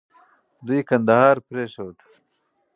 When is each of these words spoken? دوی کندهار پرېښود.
دوی 0.65 0.81
کندهار 0.89 1.35
پرېښود. 1.47 1.97